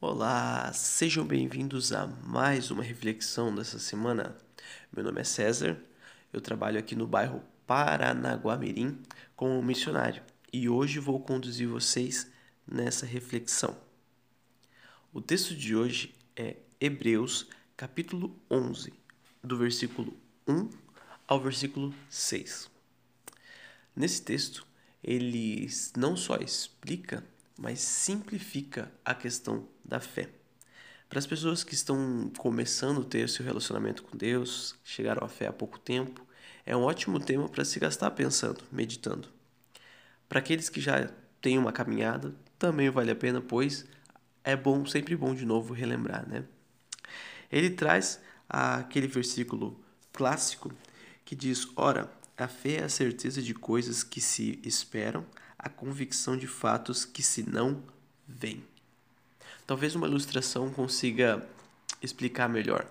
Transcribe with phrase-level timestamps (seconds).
[0.00, 4.38] Olá, sejam bem-vindos a mais uma reflexão dessa semana.
[4.92, 5.76] Meu nome é César,
[6.32, 9.02] eu trabalho aqui no bairro Paranaguamirim
[9.34, 10.22] como missionário
[10.52, 12.30] e hoje vou conduzir vocês
[12.64, 13.76] nessa reflexão.
[15.12, 18.92] O texto de hoje é Hebreus, capítulo 11,
[19.42, 20.70] do versículo 1
[21.26, 22.70] ao versículo 6.
[23.96, 24.64] Nesse texto,
[25.02, 27.24] ele não só explica
[27.58, 30.30] mas simplifica a questão da fé.
[31.08, 35.48] Para as pessoas que estão começando a ter seu relacionamento com Deus, chegaram à fé
[35.48, 36.24] há pouco tempo,
[36.64, 39.28] é um ótimo tema para se gastar pensando, meditando.
[40.28, 43.86] Para aqueles que já têm uma caminhada, também vale a pena, pois
[44.44, 46.44] é bom, sempre bom de novo relembrar, né?
[47.50, 50.70] Ele traz aquele versículo clássico
[51.24, 55.24] que diz: Ora, a fé é a certeza de coisas que se esperam,
[55.58, 57.82] a convicção de fatos que se não
[58.26, 58.64] veem.
[59.66, 61.46] Talvez uma ilustração consiga
[62.00, 62.86] explicar melhor.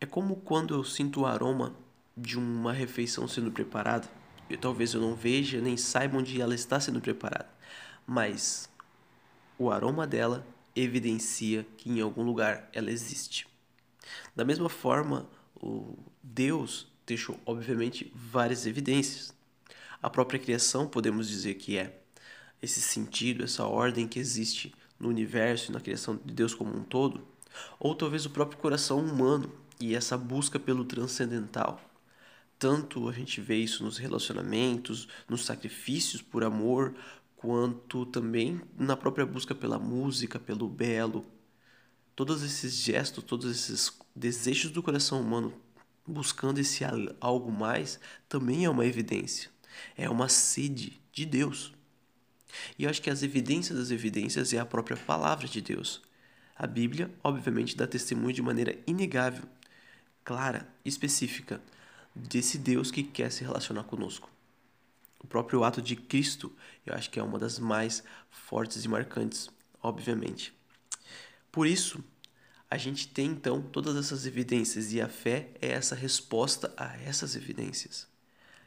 [0.00, 1.74] É como quando eu sinto o aroma
[2.16, 4.08] de uma refeição sendo preparada.
[4.48, 7.48] E talvez eu não veja nem saiba onde ela está sendo preparada,
[8.04, 8.68] mas
[9.56, 13.46] o aroma dela evidencia que em algum lugar ela existe.
[14.34, 19.32] Da mesma forma, o Deus deixou obviamente várias evidências.
[20.02, 22.00] A própria criação, podemos dizer que é
[22.62, 26.82] esse sentido, essa ordem que existe no universo e na criação de Deus como um
[26.82, 27.20] todo,
[27.78, 31.82] ou talvez o próprio coração humano e essa busca pelo transcendental.
[32.58, 36.94] Tanto a gente vê isso nos relacionamentos, nos sacrifícios por amor,
[37.36, 41.26] quanto também na própria busca pela música, pelo belo.
[42.16, 45.52] Todos esses gestos, todos esses desejos do coração humano
[46.06, 46.84] buscando esse
[47.20, 49.50] algo mais, também é uma evidência
[49.96, 51.72] é uma sede de Deus.
[52.78, 56.02] E eu acho que as evidências das evidências é a própria palavra de Deus.
[56.56, 59.44] A Bíblia, obviamente, dá testemunho de maneira inegável,
[60.24, 61.60] clara, específica,
[62.14, 64.30] desse Deus que quer se relacionar conosco.
[65.18, 66.52] O próprio ato de Cristo,
[66.84, 69.48] eu acho que é uma das mais fortes e marcantes,
[69.82, 70.52] obviamente.
[71.52, 72.02] Por isso,
[72.70, 77.36] a gente tem então todas essas evidências e a fé é essa resposta a essas
[77.36, 78.06] evidências.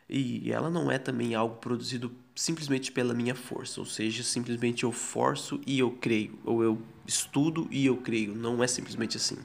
[0.09, 4.91] E ela não é também algo produzido simplesmente pela minha força, ou seja, simplesmente eu
[4.91, 9.37] forço e eu creio, ou eu estudo e eu creio, não é simplesmente assim.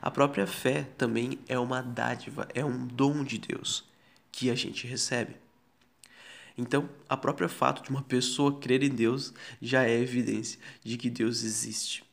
[0.00, 3.84] A própria fé também é uma dádiva, é um dom de Deus
[4.30, 5.36] que a gente recebe.
[6.56, 11.08] Então, a própria fato de uma pessoa crer em Deus já é evidência de que
[11.08, 12.04] Deus existe.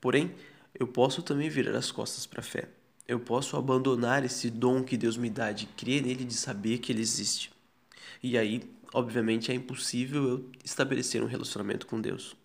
[0.00, 0.34] Porém,
[0.74, 2.68] eu posso também virar as costas para a fé
[3.08, 6.92] eu posso abandonar esse dom que Deus me dá de crer nele, de saber que
[6.92, 7.50] ele existe.
[8.22, 12.36] E aí, obviamente, é impossível eu estabelecer um relacionamento com Deus.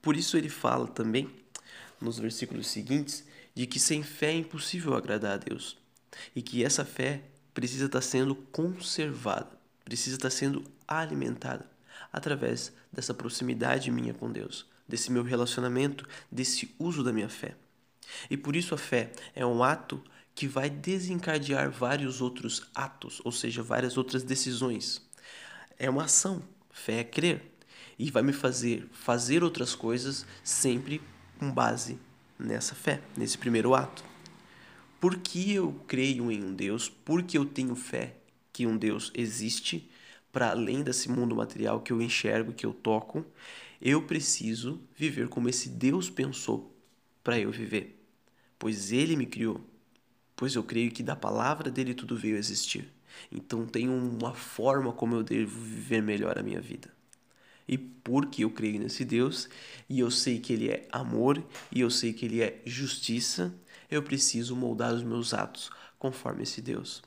[0.00, 1.28] Por isso ele fala também
[2.00, 3.24] nos versículos seguintes
[3.54, 5.76] de que sem fé é impossível agradar a Deus
[6.34, 9.50] e que essa fé precisa estar sendo conservada,
[9.84, 11.68] precisa estar sendo alimentada
[12.10, 17.54] através dessa proximidade minha com Deus, desse meu relacionamento, desse uso da minha fé.
[18.30, 20.02] E por isso a fé é um ato
[20.34, 25.04] que vai desencadear vários outros atos, ou seja, várias outras decisões.
[25.76, 26.44] É uma ação.
[26.70, 27.42] Fé é crer.
[27.98, 31.02] E vai me fazer fazer outras coisas sempre
[31.40, 31.98] com base
[32.38, 34.04] nessa fé, nesse primeiro ato.
[35.00, 38.14] Porque eu creio em um Deus, porque eu tenho fé
[38.52, 39.90] que um Deus existe,
[40.30, 43.26] para além desse mundo material que eu enxergo, que eu toco,
[43.82, 46.72] eu preciso viver como esse Deus pensou
[47.24, 47.97] para eu viver
[48.58, 49.60] pois ele me criou.
[50.34, 52.88] Pois eu creio que da palavra dele tudo veio a existir.
[53.30, 56.90] Então tem uma forma como eu devo viver melhor a minha vida.
[57.66, 59.48] E porque eu creio nesse Deus,
[59.88, 63.54] e eu sei que ele é amor, e eu sei que ele é justiça,
[63.90, 67.02] eu preciso moldar os meus atos conforme esse Deus.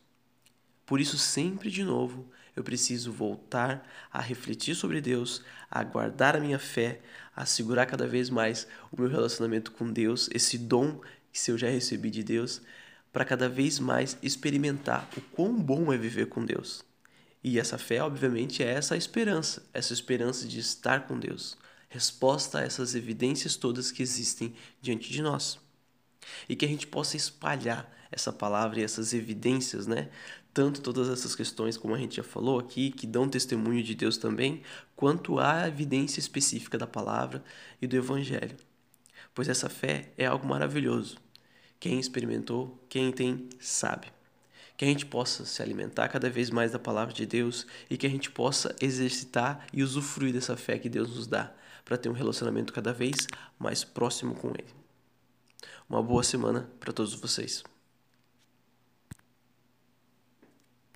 [0.85, 6.39] Por isso, sempre de novo, eu preciso voltar a refletir sobre Deus, a guardar a
[6.39, 7.01] minha fé,
[7.35, 10.99] a segurar cada vez mais o meu relacionamento com Deus, esse dom
[11.31, 12.61] que se eu já recebi de Deus,
[13.11, 16.83] para cada vez mais experimentar o quão bom é viver com Deus.
[17.43, 21.57] E essa fé, obviamente, é essa esperança, essa esperança de estar com Deus,
[21.89, 25.59] resposta a essas evidências todas que existem diante de nós.
[26.47, 30.09] E que a gente possa espalhar essa palavra e essas evidências, né?
[30.53, 34.17] Tanto todas essas questões, como a gente já falou aqui, que dão testemunho de Deus
[34.17, 34.61] também,
[34.95, 37.43] quanto a evidência específica da palavra
[37.81, 38.55] e do Evangelho
[39.33, 41.17] pois essa fé é algo maravilhoso.
[41.79, 44.07] Quem experimentou, quem tem, sabe.
[44.77, 48.07] Que a gente possa se alimentar cada vez mais da palavra de Deus e que
[48.07, 52.13] a gente possa exercitar e usufruir dessa fé que Deus nos dá, para ter um
[52.13, 54.73] relacionamento cada vez mais próximo com Ele.
[55.89, 57.63] Uma boa semana para todos vocês.